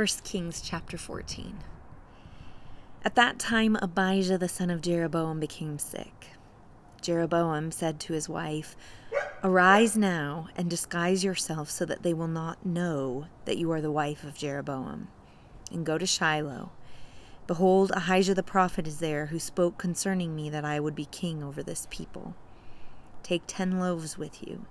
1 0.00 0.06
Kings 0.24 0.62
chapter 0.62 0.96
14. 0.96 1.58
At 3.04 3.16
that 3.16 3.38
time, 3.38 3.76
Abijah 3.82 4.38
the 4.38 4.48
son 4.48 4.70
of 4.70 4.80
Jeroboam 4.80 5.38
became 5.38 5.78
sick. 5.78 6.28
Jeroboam 7.02 7.70
said 7.70 8.00
to 8.00 8.14
his 8.14 8.26
wife, 8.26 8.76
Arise 9.44 9.98
now 9.98 10.48
and 10.56 10.70
disguise 10.70 11.22
yourself 11.22 11.68
so 11.68 11.84
that 11.84 12.02
they 12.02 12.14
will 12.14 12.28
not 12.28 12.64
know 12.64 13.26
that 13.44 13.58
you 13.58 13.70
are 13.72 13.82
the 13.82 13.92
wife 13.92 14.24
of 14.24 14.38
Jeroboam, 14.38 15.08
and 15.70 15.84
go 15.84 15.98
to 15.98 16.06
Shiloh. 16.06 16.72
Behold, 17.46 17.92
Ahijah 17.94 18.32
the 18.32 18.42
prophet 18.42 18.86
is 18.86 19.00
there, 19.00 19.26
who 19.26 19.38
spoke 19.38 19.76
concerning 19.76 20.34
me 20.34 20.48
that 20.48 20.64
I 20.64 20.80
would 20.80 20.94
be 20.94 21.04
king 21.04 21.42
over 21.42 21.62
this 21.62 21.86
people. 21.90 22.34
Take 23.22 23.42
ten 23.46 23.78
loaves 23.78 24.16
with 24.16 24.48
you, 24.48 24.64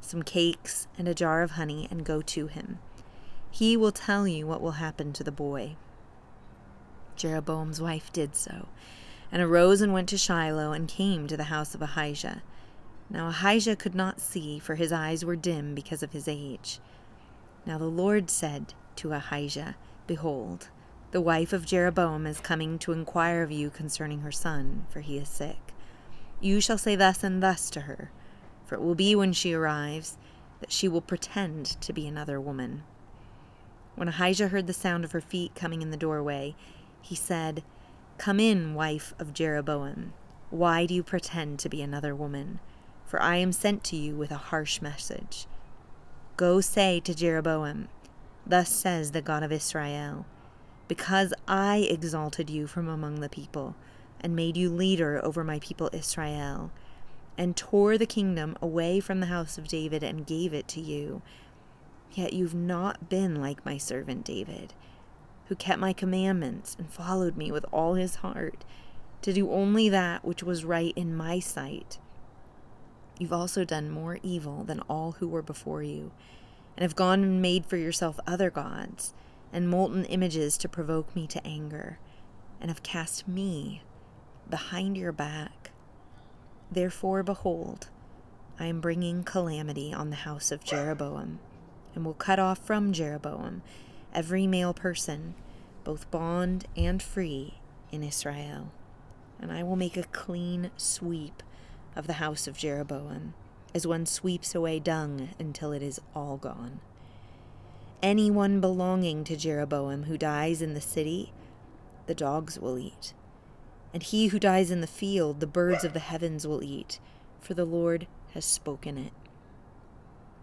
some 0.00 0.24
cakes, 0.24 0.88
and 0.98 1.06
a 1.06 1.14
jar 1.14 1.42
of 1.42 1.52
honey, 1.52 1.86
and 1.92 2.04
go 2.04 2.20
to 2.22 2.48
him. 2.48 2.80
He 3.54 3.76
will 3.76 3.92
tell 3.92 4.26
you 4.26 4.48
what 4.48 4.60
will 4.60 4.82
happen 4.82 5.12
to 5.12 5.22
the 5.22 5.30
boy. 5.30 5.76
Jeroboam's 7.14 7.80
wife 7.80 8.12
did 8.12 8.34
so, 8.34 8.66
and 9.30 9.40
arose 9.40 9.80
and 9.80 9.92
went 9.92 10.08
to 10.08 10.18
Shiloh, 10.18 10.72
and 10.72 10.88
came 10.88 11.28
to 11.28 11.36
the 11.36 11.44
house 11.44 11.72
of 11.72 11.80
Ahijah. 11.80 12.42
Now 13.08 13.28
Ahijah 13.28 13.76
could 13.76 13.94
not 13.94 14.20
see, 14.20 14.58
for 14.58 14.74
his 14.74 14.90
eyes 14.90 15.24
were 15.24 15.36
dim 15.36 15.72
because 15.72 16.02
of 16.02 16.10
his 16.10 16.26
age. 16.26 16.80
Now 17.64 17.78
the 17.78 17.84
Lord 17.84 18.28
said 18.28 18.74
to 18.96 19.12
Ahijah, 19.12 19.76
Behold, 20.08 20.70
the 21.12 21.20
wife 21.20 21.52
of 21.52 21.64
Jeroboam 21.64 22.26
is 22.26 22.40
coming 22.40 22.76
to 22.80 22.90
inquire 22.90 23.44
of 23.44 23.52
you 23.52 23.70
concerning 23.70 24.22
her 24.22 24.32
son, 24.32 24.84
for 24.90 24.98
he 24.98 25.16
is 25.16 25.28
sick. 25.28 25.72
You 26.40 26.60
shall 26.60 26.76
say 26.76 26.96
thus 26.96 27.22
and 27.22 27.40
thus 27.40 27.70
to 27.70 27.82
her, 27.82 28.10
for 28.66 28.74
it 28.74 28.82
will 28.82 28.96
be 28.96 29.14
when 29.14 29.32
she 29.32 29.54
arrives 29.54 30.18
that 30.58 30.72
she 30.72 30.88
will 30.88 31.00
pretend 31.00 31.80
to 31.82 31.92
be 31.92 32.08
another 32.08 32.40
woman. 32.40 32.82
When 33.94 34.08
Ahijah 34.08 34.48
heard 34.48 34.66
the 34.66 34.72
sound 34.72 35.04
of 35.04 35.12
her 35.12 35.20
feet 35.20 35.54
coming 35.54 35.82
in 35.82 35.90
the 35.90 35.96
doorway, 35.96 36.56
he 37.00 37.14
said, 37.14 37.62
Come 38.18 38.40
in, 38.40 38.74
wife 38.74 39.14
of 39.18 39.32
Jeroboam. 39.32 40.12
Why 40.50 40.86
do 40.86 40.94
you 40.94 41.02
pretend 41.02 41.58
to 41.60 41.68
be 41.68 41.82
another 41.82 42.14
woman? 42.14 42.60
For 43.04 43.20
I 43.20 43.36
am 43.36 43.52
sent 43.52 43.84
to 43.84 43.96
you 43.96 44.14
with 44.16 44.30
a 44.30 44.36
harsh 44.36 44.80
message. 44.80 45.46
Go 46.36 46.60
say 46.60 47.00
to 47.00 47.14
Jeroboam, 47.14 47.88
Thus 48.46 48.68
says 48.68 49.12
the 49.12 49.22
God 49.22 49.42
of 49.42 49.52
Israel, 49.52 50.26
Because 50.88 51.32
I 51.46 51.86
exalted 51.88 52.50
you 52.50 52.66
from 52.66 52.88
among 52.88 53.20
the 53.20 53.28
people, 53.28 53.76
and 54.20 54.34
made 54.34 54.56
you 54.56 54.70
leader 54.70 55.20
over 55.24 55.44
my 55.44 55.58
people 55.60 55.90
Israel, 55.92 56.72
and 57.38 57.56
tore 57.56 57.98
the 57.98 58.06
kingdom 58.06 58.56
away 58.60 59.00
from 59.00 59.20
the 59.20 59.26
house 59.26 59.58
of 59.58 59.68
David 59.68 60.02
and 60.02 60.26
gave 60.26 60.52
it 60.52 60.66
to 60.68 60.80
you, 60.80 61.22
Yet 62.14 62.32
you've 62.32 62.54
not 62.54 63.08
been 63.08 63.40
like 63.40 63.66
my 63.66 63.76
servant 63.76 64.24
David, 64.24 64.72
who 65.46 65.56
kept 65.56 65.80
my 65.80 65.92
commandments 65.92 66.76
and 66.78 66.88
followed 66.88 67.36
me 67.36 67.50
with 67.50 67.66
all 67.72 67.94
his 67.94 68.16
heart, 68.16 68.64
to 69.22 69.32
do 69.32 69.50
only 69.50 69.88
that 69.88 70.24
which 70.24 70.42
was 70.42 70.64
right 70.64 70.92
in 70.94 71.16
my 71.16 71.40
sight. 71.40 71.98
You've 73.18 73.32
also 73.32 73.64
done 73.64 73.90
more 73.90 74.18
evil 74.22 74.62
than 74.62 74.80
all 74.80 75.12
who 75.12 75.26
were 75.26 75.42
before 75.42 75.82
you, 75.82 76.12
and 76.76 76.82
have 76.82 76.94
gone 76.94 77.24
and 77.24 77.42
made 77.42 77.66
for 77.66 77.76
yourself 77.76 78.20
other 78.26 78.50
gods, 78.50 79.12
and 79.52 79.68
molten 79.68 80.04
images 80.04 80.56
to 80.58 80.68
provoke 80.68 81.14
me 81.16 81.26
to 81.26 81.44
anger, 81.44 81.98
and 82.60 82.70
have 82.70 82.82
cast 82.84 83.26
me 83.26 83.82
behind 84.48 84.96
your 84.96 85.12
back. 85.12 85.72
Therefore, 86.70 87.24
behold, 87.24 87.88
I 88.58 88.66
am 88.66 88.80
bringing 88.80 89.24
calamity 89.24 89.92
on 89.92 90.10
the 90.10 90.16
house 90.16 90.52
of 90.52 90.62
Jeroboam 90.62 91.40
and 91.94 92.04
will 92.04 92.14
cut 92.14 92.38
off 92.38 92.58
from 92.58 92.92
Jeroboam 92.92 93.62
every 94.12 94.46
male 94.46 94.74
person, 94.74 95.34
both 95.82 96.10
bond 96.10 96.66
and 96.76 97.02
free, 97.02 97.54
in 97.90 98.02
Israel. 98.02 98.72
And 99.40 99.52
I 99.52 99.62
will 99.62 99.76
make 99.76 99.96
a 99.96 100.04
clean 100.04 100.70
sweep 100.76 101.42
of 101.96 102.06
the 102.06 102.14
house 102.14 102.46
of 102.46 102.56
Jeroboam, 102.58 103.34
as 103.74 103.86
one 103.86 104.06
sweeps 104.06 104.54
away 104.54 104.78
dung 104.80 105.30
until 105.38 105.72
it 105.72 105.82
is 105.82 106.00
all 106.14 106.36
gone. 106.36 106.80
Anyone 108.02 108.60
belonging 108.60 109.24
to 109.24 109.36
Jeroboam 109.36 110.04
who 110.04 110.18
dies 110.18 110.60
in 110.60 110.74
the 110.74 110.80
city, 110.80 111.32
the 112.06 112.14
dogs 112.14 112.58
will 112.58 112.78
eat. 112.78 113.14
And 113.92 114.02
he 114.02 114.28
who 114.28 114.38
dies 114.38 114.70
in 114.70 114.80
the 114.80 114.86
field, 114.86 115.40
the 115.40 115.46
birds 115.46 115.84
of 115.84 115.92
the 115.92 116.00
heavens 116.00 116.46
will 116.46 116.62
eat, 116.62 116.98
for 117.40 117.54
the 117.54 117.64
Lord 117.64 118.06
has 118.34 118.44
spoken 118.44 118.98
it. 118.98 119.12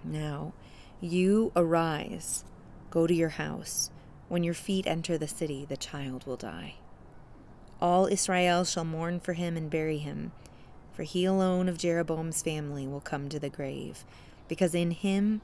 Now, 0.03 0.53
you 1.01 1.51
arise, 1.55 2.45
go 2.91 3.07
to 3.07 3.13
your 3.13 3.29
house. 3.29 3.89
When 4.29 4.43
your 4.43 4.53
feet 4.53 4.85
enter 4.85 5.17
the 5.17 5.27
city, 5.27 5.65
the 5.67 5.75
child 5.75 6.25
will 6.25 6.37
die. 6.37 6.75
All 7.81 8.05
Israel 8.05 8.63
shall 8.63 8.85
mourn 8.85 9.19
for 9.19 9.33
him 9.33 9.57
and 9.57 9.69
bury 9.69 9.97
him, 9.97 10.31
for 10.93 11.03
he 11.03 11.25
alone 11.25 11.67
of 11.67 11.79
Jeroboam's 11.79 12.43
family 12.43 12.87
will 12.87 13.01
come 13.01 13.27
to 13.29 13.39
the 13.39 13.49
grave, 13.49 14.05
because 14.47 14.75
in 14.75 14.91
him 14.91 15.41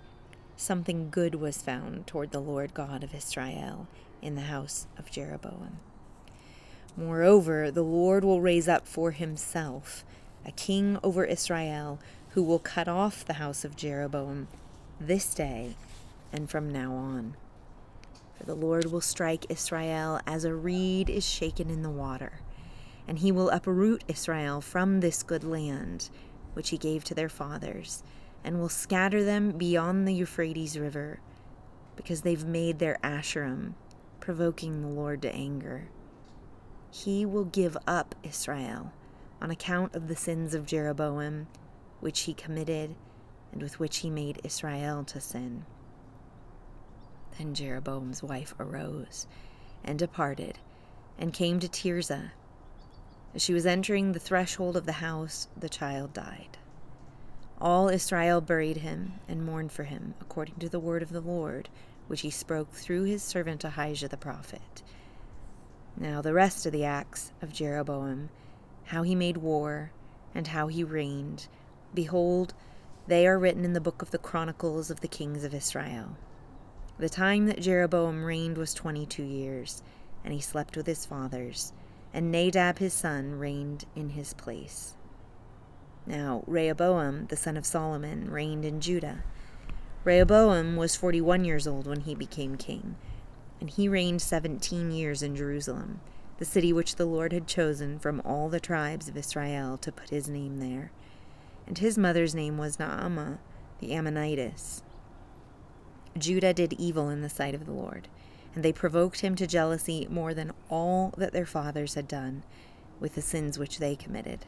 something 0.56 1.09
good 1.09 1.35
was 1.35 1.62
found 1.62 2.06
toward 2.06 2.31
the 2.31 2.39
Lord 2.39 2.75
God 2.75 3.03
of 3.03 3.16
Israel 3.16 3.88
in 4.22 4.35
the 4.35 4.41
house 4.41 4.85
of 4.97 5.09
Jeroboam. 5.09 5.79
Moreover, 6.95 7.72
the 7.72 7.84
Lord 7.84 8.24
will 8.24 8.41
raise 8.41 8.68
up 8.68 8.88
for 8.88 9.12
himself 9.12 10.06
a 10.45 10.51
king 10.51 11.00
over 11.03 11.25
Israel 11.25 12.00
who 12.29 12.44
will 12.44 12.59
cut 12.59 12.88
off 12.88 13.25
the 13.25 13.34
house 13.34 13.66
of 13.66 13.75
Jeroboam 13.75 14.47
this 15.00 15.34
day 15.34 15.75
and 16.31 16.50
from 16.50 16.69
now 16.69 16.94
on. 16.94 17.35
For 18.38 18.46
the 18.46 18.56
Lord 18.56 18.91
will 18.91 19.02
strike 19.02 19.46
Israel 19.50 20.19
as 20.28 20.44
a 20.44 20.53
reed 20.53 21.09
is 21.09 21.28
shaken 21.28 21.69
in 21.69 21.81
the 21.81 21.90
water, 21.90 22.41
and 23.07 23.19
he 23.19 23.31
will 23.31 23.50
uproot 23.50 24.03
Israel 24.07 24.62
from 24.62 25.00
this 25.00 25.24
good 25.24 25.44
land 25.44 26.09
which 26.53 26.69
he 26.69 26.78
gave 26.78 27.03
to 27.03 27.13
their 27.13 27.30
fathers, 27.30 28.03
and 28.44 28.59
will 28.59 28.69
scatter 28.69 29.24
them 29.24 29.52
beyond 29.52 30.07
the 30.07 30.13
Euphrates 30.13 30.78
River, 30.78 31.19
because 31.96 32.22
they've 32.22 32.46
made 32.46 32.80
their 32.80 32.97
Asherim, 33.03 33.74
provoking 34.19 34.81
the 34.81 34.88
Lord 34.88 35.22
to 35.22 35.34
anger. 35.34 35.90
He 36.90 37.25
will 37.25 37.46
give 37.46 37.78
up 37.86 38.16
Israel 38.24 38.91
on 39.40 39.52
account 39.52 39.94
of 39.96 40.07
the 40.07 40.16
sins 40.16 40.56
of 40.56 40.66
Jeroboam, 40.66 41.47
which 42.00 42.22
he 42.22 42.34
committed 42.34 42.96
and 43.52 43.62
with 43.62 43.80
which 43.80 43.97
he 43.97 44.09
made 44.09 44.41
Israel 44.44 45.03
to 45.06 45.19
sin. 45.22 45.66
Then 47.38 47.53
Jeroboam's 47.53 48.24
wife 48.24 48.53
arose 48.59 49.28
and 49.84 49.97
departed, 49.97 50.59
and 51.18 51.34
came 51.34 51.59
to 51.59 51.68
Tirzah. 51.68 52.31
As 53.34 53.41
she 53.41 53.53
was 53.53 53.66
entering 53.66 54.12
the 54.12 54.19
threshold 54.19 54.75
of 54.75 54.86
the 54.86 54.94
house, 54.94 55.47
the 55.56 55.69
child 55.69 56.13
died. 56.13 56.57
All 57.59 57.90
Israel 57.90 58.41
buried 58.41 58.78
him 58.78 59.13
and 59.28 59.46
mourned 59.46 59.72
for 59.72 59.84
him, 59.84 60.13
according 60.22 60.56
to 60.56 60.69
the 60.69 60.80
word 60.80 61.02
of 61.02 61.09
the 61.09 61.22
Lord, 61.22 61.69
which 62.07 62.22
he 62.22 62.30
spoke 62.30 62.72
through 62.74 63.03
his 63.03 63.24
servant 63.24 63.63
Ahijah 63.63 64.07
the 64.07 64.18
prophet. 64.18 64.84
Now 65.96 66.22
the 66.22 66.34
rest 66.34 66.66
of 66.66 66.72
the 66.72 66.86
acts 66.86 67.31
of 67.41 67.53
Jeroboam, 67.53 68.30
how 68.86 69.03
he 69.03 69.16
made 69.16 69.38
war, 69.38 69.91
and 70.36 70.47
how 70.47 70.68
he 70.68 70.84
reigned, 70.84 71.47
behold, 71.94 72.53
they 73.07 73.25
are 73.25 73.40
written 73.40 73.63
in 73.63 73.72
the 73.72 73.79
book 73.79 74.01
of 74.01 74.12
the 74.12 74.18
Chronicles 74.18 74.91
of 74.91 75.00
the 75.00 75.07
Kings 75.07 75.45
of 75.45 75.53
Israel. 75.53 76.18
The 77.00 77.07
time 77.07 77.45
that 77.45 77.62
Jeroboam 77.62 78.25
reigned 78.25 78.57
was 78.57 78.73
twenty 78.73 79.06
two 79.06 79.23
years, 79.23 79.81
and 80.25 80.34
he 80.34 80.41
slept 80.41 80.75
with 80.75 80.88
his 80.88 81.06
fathers, 81.06 81.72
and 82.13 82.31
Nadab 82.31 82.79
his 82.79 82.94
son 82.94 83.40
reigned 83.40 83.85
in 83.95 84.09
his 84.09 84.34
place. 84.34 84.95
Now 86.06 86.44
Rehoboam, 86.47 87.28
the 87.28 87.38
son 87.38 87.56
of 87.56 87.66
Solomon, 87.66 88.29
reigned 88.29 88.66
in 88.66 88.81
Judah. 88.81 89.24
Rehoboam 90.03 90.75
was 90.75 90.97
forty 90.97 91.22
one 91.22 91.45
years 91.45 91.66
old 91.66 91.88
when 91.88 92.01
he 92.01 92.13
became 92.13 92.57
king, 92.57 92.97
and 93.62 93.69
he 93.69 93.88
reigned 93.88 94.21
seventeen 94.21 94.92
years 94.92 95.24
in 95.24 95.33
Jerusalem, 95.33 96.01
the 96.39 96.45
city 96.45 96.74
which 96.74 96.98
the 96.98 97.06
Lord 97.06 97.31
had 97.31 97.48
chosen 97.48 98.00
from 98.00 98.21
all 98.25 98.50
the 98.50 98.59
tribes 98.59 99.07
of 99.07 99.15
Israel 99.15 99.77
to 99.77 99.94
put 99.94 100.09
his 100.09 100.27
name 100.27 100.57
there 100.57 100.92
and 101.68 101.78
his 101.78 101.98
mother's 101.98 102.34
name 102.34 102.58
was 102.58 102.78
Naamah 102.78 103.38
the 103.80 103.94
Ammonitess. 103.94 104.81
Judah 106.18 106.54
did 106.54 106.74
evil 106.74 107.10
in 107.10 107.22
the 107.22 107.30
sight 107.30 107.54
of 107.54 107.66
the 107.66 107.72
Lord, 107.72 108.08
and 108.56 108.64
they 108.64 108.74
provoked 108.74 109.19
him 109.19 109.36
to 109.36 109.46
jealousy 109.46 110.08
more 110.10 110.34
than 110.34 110.54
all 110.69 111.14
that 111.18 111.34
their 111.34 111.46
fathers 111.46 111.94
had 111.94 112.08
done 112.08 112.44
with 113.00 113.14
the 113.14 113.22
sins 113.22 113.60
which 113.60 113.78
they 113.78 113.96
committed. 113.96 114.46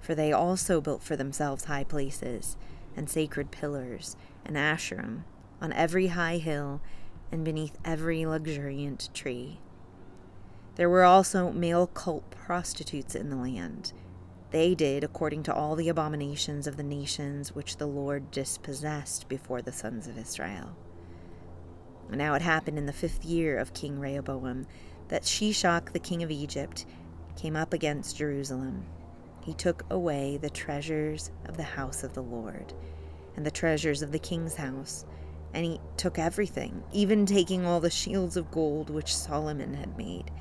For 0.00 0.14
they 0.14 0.32
also 0.32 0.80
built 0.80 1.02
for 1.02 1.16
themselves 1.16 1.64
high 1.64 1.84
places, 1.84 2.56
and 2.96 3.08
sacred 3.08 3.50
pillars, 3.50 4.16
and 4.44 4.56
Asherim, 4.56 5.22
on 5.60 5.72
every 5.72 6.08
high 6.08 6.38
hill, 6.38 6.82
and 7.32 7.44
beneath 7.44 7.78
every 7.84 8.26
luxuriant 8.26 9.08
tree. 9.14 9.60
There 10.74 10.90
were 10.90 11.04
also 11.04 11.50
male 11.52 11.86
cult 11.86 12.30
prostitutes 12.30 13.14
in 13.14 13.30
the 13.30 13.36
land 13.36 13.92
they 14.50 14.74
did 14.74 15.04
according 15.04 15.44
to 15.44 15.54
all 15.54 15.76
the 15.76 15.88
abominations 15.88 16.66
of 16.66 16.76
the 16.76 16.82
nations 16.82 17.54
which 17.54 17.76
the 17.76 17.86
Lord 17.86 18.30
dispossessed 18.30 19.28
before 19.28 19.62
the 19.62 19.72
sons 19.72 20.08
of 20.08 20.18
Israel. 20.18 20.76
Now 22.10 22.34
it 22.34 22.42
happened 22.42 22.76
in 22.76 22.86
the 22.86 22.92
fifth 22.92 23.24
year 23.24 23.56
of 23.56 23.74
King 23.74 24.00
Rehoboam 24.00 24.66
that 25.08 25.22
Shishak, 25.22 25.92
the 25.92 26.00
king 26.00 26.22
of 26.22 26.30
Egypt, 26.30 26.84
came 27.36 27.54
up 27.54 27.72
against 27.72 28.16
Jerusalem. 28.16 28.84
He 29.44 29.54
took 29.54 29.84
away 29.90 30.36
the 30.36 30.50
treasures 30.50 31.30
of 31.46 31.56
the 31.56 31.62
house 31.62 32.02
of 32.02 32.14
the 32.14 32.22
Lord 32.22 32.74
and 33.36 33.46
the 33.46 33.50
treasures 33.50 34.02
of 34.02 34.10
the 34.10 34.18
king's 34.18 34.56
house, 34.56 35.06
and 35.54 35.64
he 35.64 35.80
took 35.96 36.18
everything, 36.18 36.82
even 36.92 37.24
taking 37.24 37.64
all 37.64 37.80
the 37.80 37.90
shields 37.90 38.36
of 38.36 38.50
gold 38.50 38.90
which 38.90 39.14
Solomon 39.14 39.74
had 39.74 39.96
made. 39.96 40.32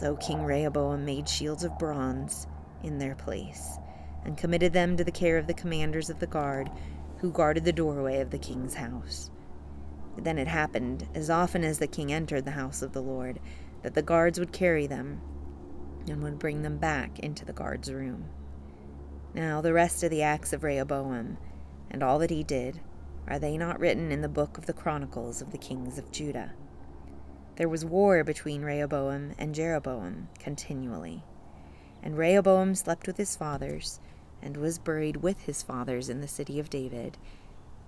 So 0.00 0.16
King 0.16 0.42
Rehoboam 0.42 1.04
made 1.04 1.28
shields 1.28 1.62
of 1.62 1.78
bronze 1.78 2.48
in 2.82 2.98
their 2.98 3.14
place, 3.14 3.78
and 4.24 4.36
committed 4.36 4.72
them 4.72 4.96
to 4.96 5.04
the 5.04 5.10
care 5.10 5.38
of 5.38 5.46
the 5.46 5.54
commanders 5.54 6.10
of 6.10 6.18
the 6.18 6.26
guard 6.26 6.70
who 7.18 7.30
guarded 7.30 7.64
the 7.64 7.72
doorway 7.72 8.20
of 8.20 8.30
the 8.30 8.38
king's 8.38 8.74
house. 8.74 9.30
Then 10.18 10.38
it 10.38 10.48
happened, 10.48 11.08
as 11.14 11.30
often 11.30 11.64
as 11.64 11.78
the 11.78 11.86
king 11.86 12.12
entered 12.12 12.44
the 12.44 12.52
house 12.52 12.82
of 12.82 12.92
the 12.92 13.02
Lord, 13.02 13.38
that 13.82 13.94
the 13.94 14.02
guards 14.02 14.38
would 14.38 14.52
carry 14.52 14.86
them 14.86 15.20
and 16.08 16.22
would 16.22 16.38
bring 16.38 16.62
them 16.62 16.78
back 16.78 17.18
into 17.18 17.44
the 17.44 17.52
guard's 17.52 17.92
room. 17.92 18.26
Now, 19.34 19.60
the 19.60 19.72
rest 19.72 20.02
of 20.02 20.10
the 20.10 20.22
acts 20.22 20.52
of 20.52 20.64
Rehoboam, 20.64 21.36
and 21.90 22.02
all 22.02 22.18
that 22.20 22.30
he 22.30 22.42
did, 22.42 22.80
are 23.28 23.38
they 23.38 23.58
not 23.58 23.80
written 23.80 24.12
in 24.12 24.22
the 24.22 24.28
book 24.28 24.56
of 24.56 24.66
the 24.66 24.72
Chronicles 24.72 25.42
of 25.42 25.50
the 25.50 25.58
kings 25.58 25.98
of 25.98 26.12
Judah? 26.12 26.52
There 27.56 27.68
was 27.68 27.84
war 27.84 28.22
between 28.22 28.62
Rehoboam 28.62 29.32
and 29.38 29.54
Jeroboam 29.54 30.28
continually. 30.38 31.24
And 32.06 32.16
Rehoboam 32.16 32.76
slept 32.76 33.08
with 33.08 33.16
his 33.16 33.34
fathers, 33.34 33.98
and 34.40 34.56
was 34.56 34.78
buried 34.78 35.24
with 35.24 35.40
his 35.40 35.64
fathers 35.64 36.08
in 36.08 36.20
the 36.20 36.28
city 36.28 36.60
of 36.60 36.70
David. 36.70 37.18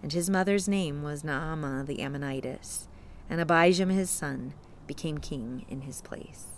And 0.02 0.12
his 0.12 0.28
mother's 0.28 0.66
name 0.66 1.04
was 1.04 1.22
Naamah 1.22 1.86
the 1.86 2.00
Ammonitess, 2.00 2.88
and 3.30 3.40
Abijam 3.40 3.92
his 3.92 4.10
son 4.10 4.54
became 4.88 5.18
king 5.18 5.64
in 5.68 5.82
his 5.82 6.02
place. 6.02 6.57